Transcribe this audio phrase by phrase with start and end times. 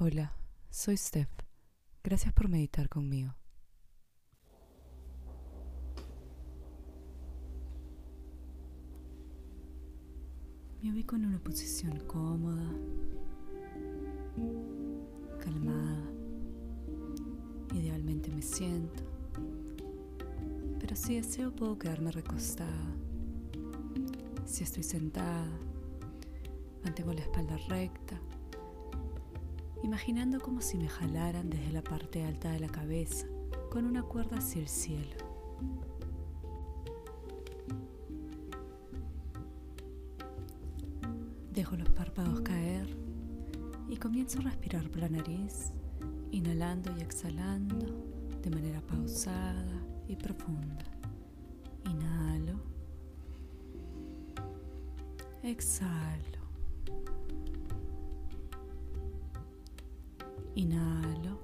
[0.00, 0.32] Hola,
[0.70, 1.28] soy Steph.
[2.04, 3.34] Gracias por meditar conmigo.
[10.80, 12.72] Me ubico en una posición cómoda,
[15.40, 16.04] calmada.
[17.74, 19.02] Idealmente me siento,
[20.78, 22.94] pero si deseo puedo quedarme recostada.
[24.44, 25.50] Si estoy sentada,
[26.84, 28.20] mantengo la espalda recta
[29.88, 33.26] imaginando como si me jalaran desde la parte alta de la cabeza
[33.70, 35.16] con una cuerda hacia el cielo.
[41.54, 42.86] Dejo los párpados caer
[43.88, 45.72] y comienzo a respirar por la nariz,
[46.32, 47.86] inhalando y exhalando
[48.42, 50.84] de manera pausada y profunda.
[51.86, 52.60] Inhalo.
[55.42, 56.37] Exhalo.
[60.56, 61.38] Inhalo.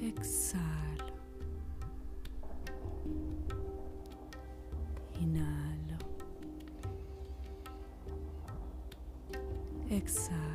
[0.00, 1.12] Exhalo.
[5.20, 5.98] Inhalo.
[9.90, 10.48] Exhalo.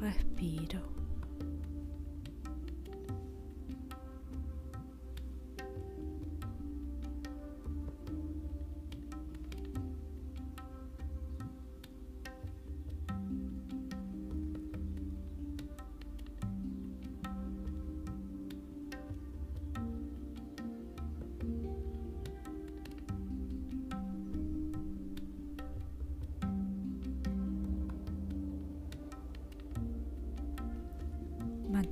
[0.00, 0.99] Respiro.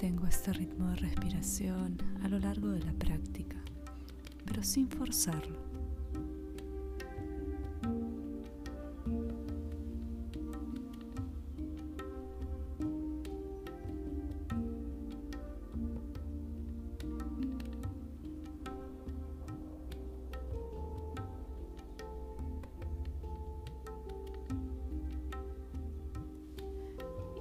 [0.01, 3.57] Mantengo este ritmo de respiración a lo largo de la práctica,
[4.45, 5.59] pero sin forzarlo.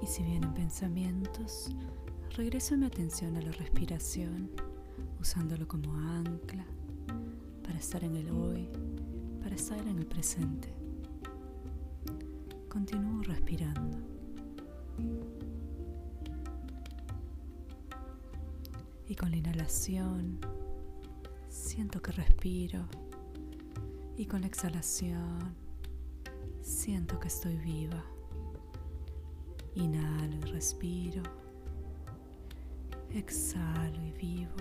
[0.08, 1.70] Si vienen pensamientos,
[2.38, 4.52] regreso mi atención a la respiración,
[5.20, 6.68] usándolo como ancla
[7.64, 8.70] para estar en el hoy,
[9.42, 10.72] para estar en el presente.
[12.70, 13.98] Continúo respirando.
[19.08, 20.38] Y con la inhalación
[21.50, 22.86] siento que respiro.
[24.16, 25.56] Y con la exhalación
[26.62, 28.04] siento que estoy viva.
[29.74, 31.47] Inhalo y respiro.
[33.14, 34.52] Exhalo y vivo.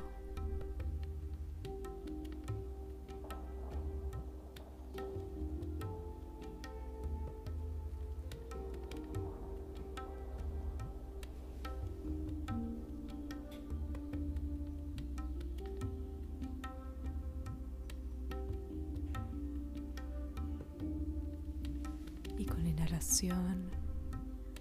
[22.38, 23.70] Y con la inhalación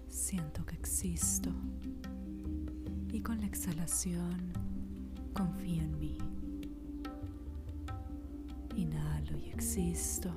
[0.08, 1.50] siento que existo
[3.16, 4.52] y con la exhalación
[5.32, 6.18] confío en mí.
[8.76, 10.30] Inhalo y existo.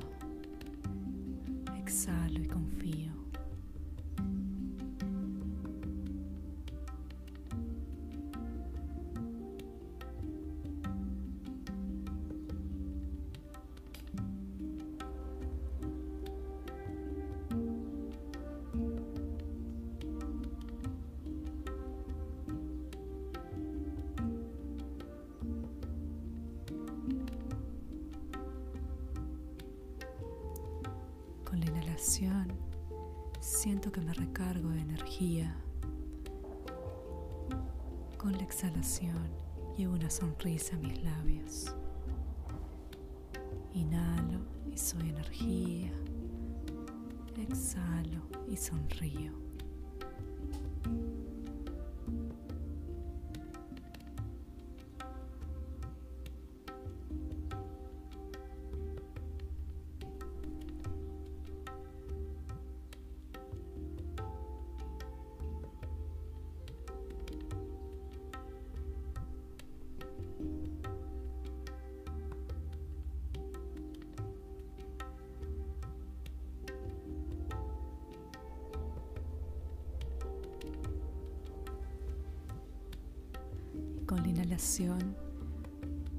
[33.42, 35.54] Siento que me recargo de energía.
[38.18, 39.28] Con la exhalación
[39.78, 41.76] llevo una sonrisa a mis labios.
[43.74, 44.40] Inhalo
[44.72, 45.92] y soy energía.
[47.38, 49.34] Exhalo y sonrío.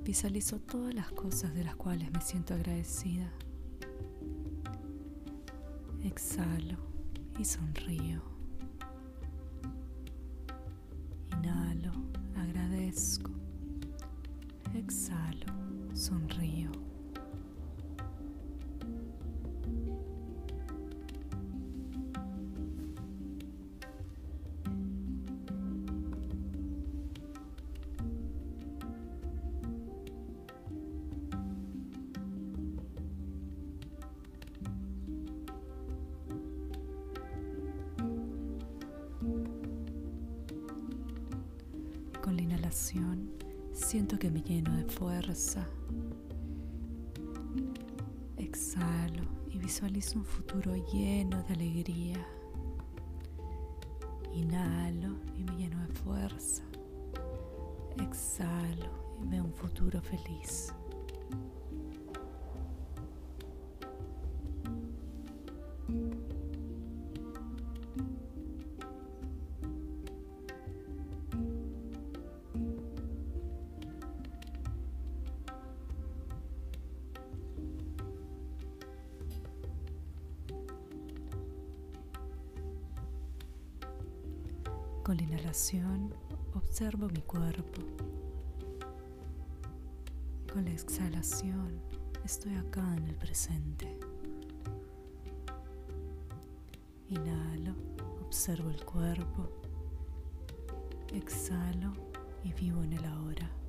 [0.03, 3.31] visualizo todas las cosas de las cuales me siento agradecida.
[6.03, 6.79] Exhalo
[7.39, 8.30] y sonrío.
[42.71, 45.67] Siento que me lleno de fuerza.
[48.37, 52.25] Exhalo y visualizo un futuro lleno de alegría.
[54.33, 56.63] Inhalo y me lleno de fuerza.
[58.01, 60.73] Exhalo y veo un futuro feliz.
[85.03, 86.15] Con la inhalación
[86.55, 87.83] observo mi cuerpo.
[90.53, 91.81] Con la exhalación
[92.25, 93.99] estoy acá en el presente.
[97.09, 97.75] Inhalo,
[98.25, 99.49] observo el cuerpo.
[101.13, 101.93] Exhalo
[102.45, 103.60] y vivo en el ahora.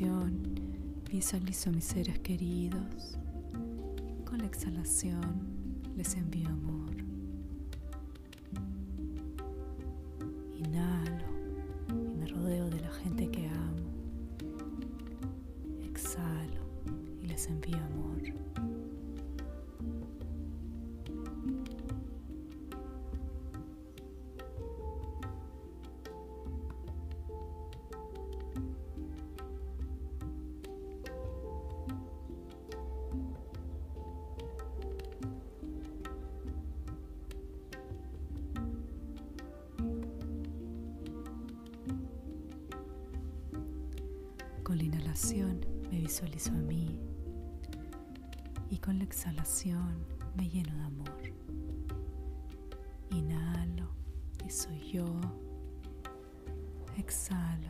[0.00, 0.42] Inhalación
[1.10, 3.16] visualizo a mis seres queridos.
[4.24, 6.90] Con la exhalación les envío amor.
[10.56, 11.24] Inhalo
[11.90, 13.90] y me rodeo de la gente que amo.
[15.84, 16.64] Exhalo
[17.22, 18.63] y les envío amor.
[44.74, 46.98] Con la inhalación me visualizo a mí
[48.70, 50.04] y con la exhalación
[50.34, 51.20] me lleno de amor.
[53.10, 53.88] Inhalo
[54.44, 55.06] y soy yo.
[56.98, 57.68] Exhalo,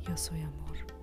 [0.00, 0.93] yo soy amor.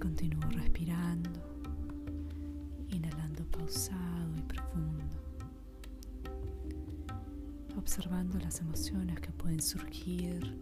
[0.00, 1.30] Continúo respirando,
[2.88, 5.04] inhalando pausado y profundo,
[7.76, 10.56] observando las emociones que pueden surgir,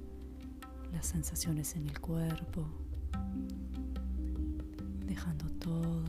[0.92, 2.66] las sensaciones en el cuerpo,
[5.06, 6.04] dejando todo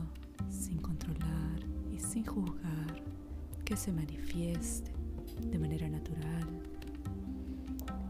[0.50, 1.60] sin controlar
[1.92, 3.02] y sin juzgar
[3.64, 4.92] que se manifieste
[5.40, 6.48] de manera natural.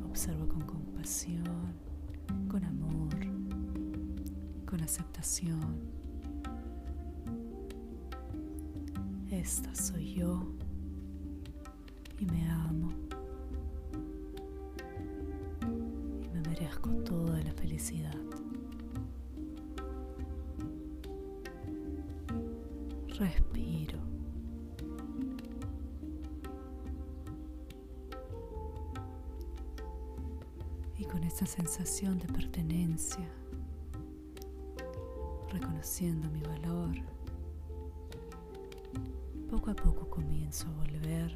[0.09, 1.75] Observo con compasión,
[2.49, 3.40] con amor,
[4.71, 5.81] con aceptación.
[9.29, 10.47] Esta soy yo
[12.21, 12.93] y me amo
[16.23, 18.15] y me merezco toda la felicidad.
[23.19, 23.99] Respiro.
[30.97, 33.29] Y con esa sensación de pertenencia,
[35.81, 36.95] reconociendo mi valor,
[39.49, 41.35] poco a poco comienzo a volver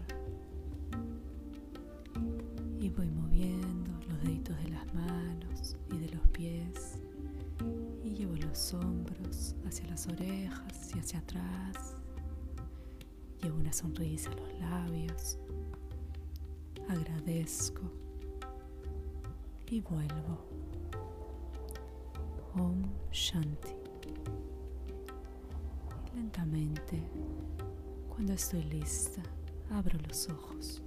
[2.79, 6.99] y voy moviendo los deditos de las manos y de los pies
[8.05, 11.97] y llevo los hombros hacia las orejas y hacia atrás.
[13.41, 15.39] Llevo una sonrisa a los labios.
[16.87, 17.91] Agradezco
[19.71, 20.45] y vuelvo.
[22.57, 23.84] Om Shanti.
[26.15, 27.03] Lentamente,
[28.09, 29.21] Cuando estoy lista,
[29.71, 30.83] abro los ojos.